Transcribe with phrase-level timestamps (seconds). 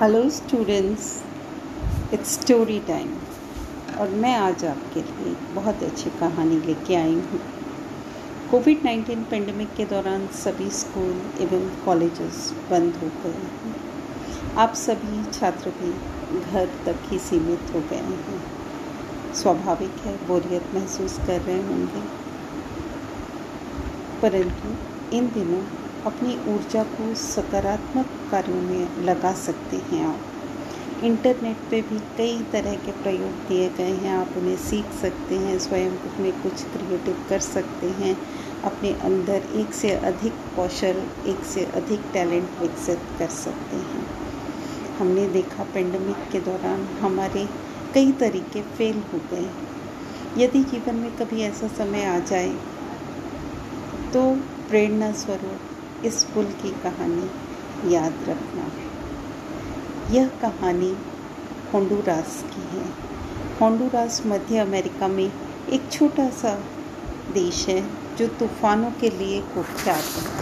[0.00, 1.22] Hello students
[2.12, 3.08] it's story time
[3.98, 7.40] और मैं आज आपके लिए बहुत अच्छी कहानी लेके आई हूँ।
[8.50, 13.74] कोविड नाइन्टीन पेंडेमिक के दौरान सभी स्कूल एवं कॉलेजेस बंद हो गए हैं।
[14.56, 15.92] आप सभी छात्र भी
[16.40, 18.42] घर तक ही सीमित हो गए हैं।
[19.34, 22.02] स्वाभाविक है, बोरियत महसूस कर रहे होंगे।
[24.22, 24.74] परंतु
[25.16, 25.62] इन दिनों
[26.06, 32.74] अपनी ऊर्जा को सकारात्मक कार्यों में लगा सकते हैं आप। इंटरनेट पे भी कई तरह
[32.74, 35.90] के प्रयोग दिए गए हैं। आप उन्हें सीख सकते हैं, स्वयं
[36.20, 38.16] में कुछ क्रिएटिव कर सकते हैं।
[38.62, 44.06] अपने अंदर एक से अधिक कौशल, एक से अधिक टैलेंट विकसित कर सकते हैं।
[44.98, 47.48] हमने देखा पेंडेमिक के दौरान हमारे
[47.94, 49.48] कई तरीके फेल हो गए।
[50.38, 52.50] यदि जीवन में कभी ऐसा समय आ जाए
[54.12, 54.22] तो
[54.68, 55.60] प्रेरणा स्वरूप
[56.04, 57.30] इस पुल की कहानी
[57.94, 58.70] याद रखना।
[60.14, 60.96] यह कहानी
[61.74, 62.84] होंडुरास की है।
[63.60, 65.32] होंडुरास मध्य अमेरिका में
[65.68, 66.54] एक छोटा सा
[67.34, 70.40] देश है, जो तूफानों के लिए कुख्यात है।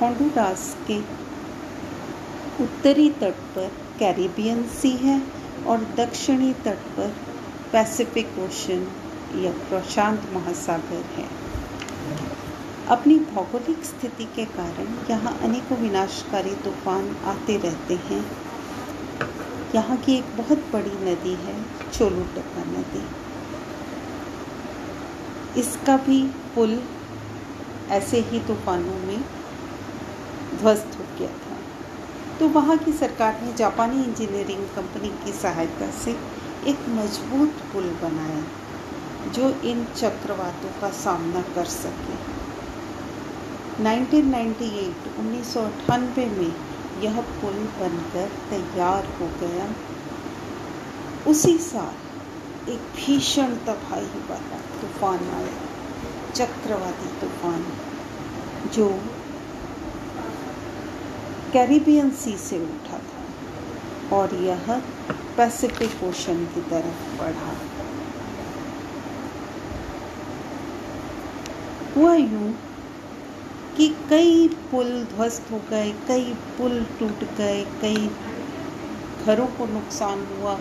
[0.00, 0.98] होंडुरास के
[2.64, 5.22] उत्तरी तट पर कैरिबियन सी है
[5.66, 7.16] और दक्षिणी तट पर
[7.72, 8.86] पैसिफिक ओशन
[9.36, 11.41] या प्रशांत महासागर है।
[12.90, 18.24] अपनी भौगोलिक स्थिति के कारण यहाँ अनेकों विनाशकारी तूफ़ान आते रहते हैं।
[19.74, 21.54] यहाँ की एक बहुत बड़ी नदी है
[21.90, 23.04] चोलूटका नदी।
[25.60, 26.22] इसका भी
[26.54, 26.82] पुल
[27.90, 29.22] ऐसे ही तूफानों में
[30.60, 31.56] ध्वस्त हो गया था।
[32.38, 36.16] तो वहाँ की सरकार ने जापानी इंजीनियरिंग कंपनी की सहायता से
[36.66, 38.44] एक मज़बूत पुल बनाया,
[39.30, 42.31] जो इन चक्रवातों का सामना कर सके।
[43.82, 45.56] 1998 उन्नीस
[46.28, 46.52] में
[47.02, 49.66] यह पुल बनकर तैयार हो गया।
[51.30, 55.56] उसी साल एक भीषण तबाही वाला तूफ़ान आया,
[56.34, 57.64] चक्रवाती तूफ़ान,
[58.74, 58.88] जो
[61.52, 64.82] कैरिबियन सी से उठा था और यह
[65.36, 67.54] पैसिफिक ओशन की तरफ़ बढ़ा।
[71.96, 72.52] हुआ यूँ
[74.12, 78.10] कई पुल ध्वस्त हो गए, कई पुल टूट गए, कई
[79.26, 80.56] घरों को नुकसान हुआ।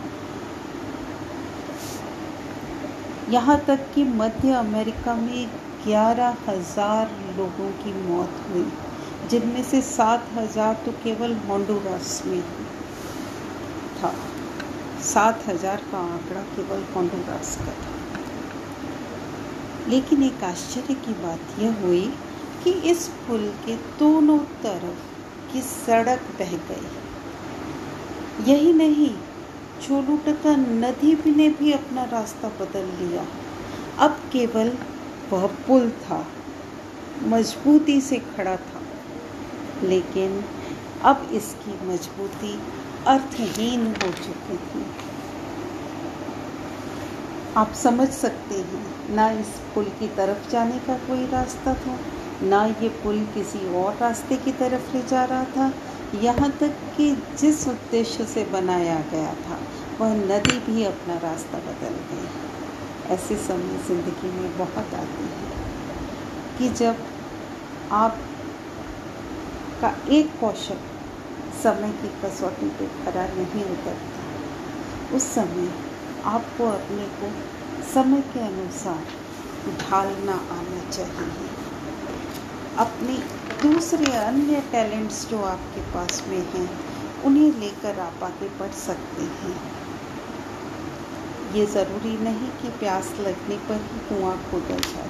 [3.29, 5.49] यहाँ तक कि मध्य अमेरिका में
[5.85, 8.65] ग्यारह हज़ार लोगों की मौत हुई,
[9.29, 12.41] जिनमें से सात हज़ार तो केवल होंडुरास में
[13.99, 14.13] था।
[15.03, 17.93] सात हज़ार का आंकड़ा केवल होंडुरास का था।
[19.89, 22.05] लेकिन एक आश्चर्य की बात यह हुई
[22.63, 25.11] कि इस पुल के दोनों तरफ़
[25.53, 26.87] की सड़क बह गई।
[28.51, 29.15] यही नहीं,
[29.87, 33.25] चोलूटका नदी भी ने भी अपना रास्ता बदल लिया।
[33.99, 34.77] अब केवल
[35.31, 36.27] वह पुल था,
[37.23, 38.81] मजबूती से खड़ा था।
[39.83, 40.45] लेकिन
[41.01, 42.59] अब इसकी मजबूती
[43.07, 44.85] अर्थहीन हो चुकी थी।
[47.57, 51.97] आप समझ सकते हैं, ना इस पुल की तरफ़ जाने का कोई रास्ता था।
[52.43, 55.71] ना ये पुल किसी और रास्ते की तरफ़ ले जा रहा था,
[56.21, 59.59] यहाँ तक कि जिस उद्देश्य से बनाया गया था,
[59.99, 66.69] वह नदी भी अपना रास्ता बदल गई। ऐसे समय ज़िंदगी में बहुत आते हैं कि
[66.75, 67.05] जब
[67.93, 68.17] आप
[69.81, 70.77] का एक कौशल
[71.63, 75.71] समय की कसौटी पे खड़ा नहीं उतरता, उस समय
[76.25, 77.31] आपको अपने को
[77.93, 79.03] समय के अनुसार
[79.79, 81.60] ढालना आना चाहिए।
[82.77, 83.13] अपने
[83.61, 86.79] दूसरे अन्य टैलेंट्स जो आपके पास में हैं,
[87.23, 89.71] उन्हें लेकर आप आगे बढ़ सकते हैं।
[91.53, 95.09] ये ज़रूरी नहीं कि प्यास लगने पर ही कुआँ खोदा जाए।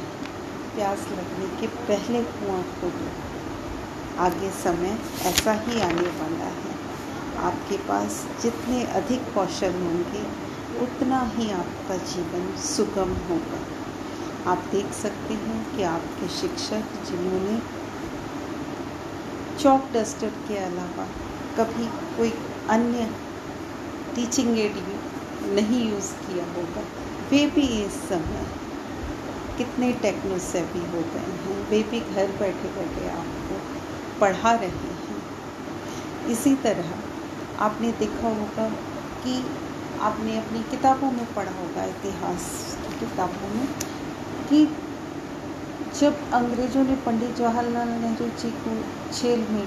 [0.75, 3.07] प्यास लगने के पहले कुआँ खोदो।
[4.19, 6.72] आगे समय ऐसा ही आने वाला है।
[7.38, 13.80] आपके पास जितने अधिक कौशल होंगे, उतना ही आपका जीवन सुगम होगा।
[14.47, 17.59] आप देख सकते हैं कि आपके शिक्षक जिन्होंने
[19.59, 21.05] चौक डस्टर के अलावा
[21.58, 21.85] कभी
[22.17, 22.32] कोई
[22.70, 23.09] अन्य
[24.16, 24.78] टीचिंग एड
[25.53, 26.82] नहीं यूज़ किया होगा,
[27.32, 28.46] वे भी इस समय
[29.58, 33.59] कितने टेक्नो सेवी हो गए हैं, वे भी घर बैठे बैठे आपको
[34.22, 36.91] पढ़ा रहे हैं। इसी तरह
[37.64, 38.70] आपने देखा होगा
[39.23, 39.37] कि
[40.02, 43.67] आपने अपनी किताबों में पढ़ा होगा, इतिहास की किताबों में
[44.51, 44.65] कि
[45.99, 48.75] जब अंग्रेज़ों ने पंडित जवाहरलाल नेहरू जी को
[49.13, 49.65] जेल में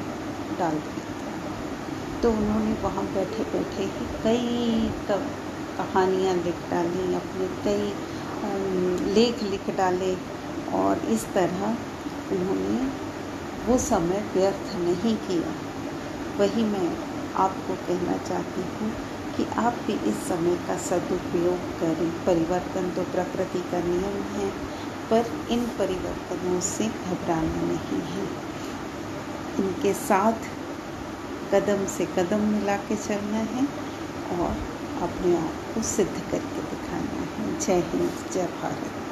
[0.58, 1.02] डाल दिया
[2.22, 10.14] तो उन्होंने वहाँ बैठे बैठे ही कई कहानियाँ लिख डाली, अपने कई लेख लिख डाले
[10.75, 11.64] और इस तरह
[12.34, 12.78] उन्होंने
[13.66, 15.54] वो समय व्यर्थ नहीं किया।
[16.38, 16.86] वही मैं
[17.42, 18.92] आपको कहना चाहती हूँ
[19.36, 24.48] कि आप भी इस समय का सदुपयोग करें। परिवर्तन तो प्रकृति का नियम है,
[25.10, 28.26] पर इन परिवर्तनों से घबराना नहीं है।
[29.58, 30.50] इनके साथ
[31.54, 33.66] कदम से कदम मिला के चलना है
[34.38, 34.56] और
[35.02, 39.04] अपने आप को सिद्ध करके दिखाना है। जय हिंद, जय भारत।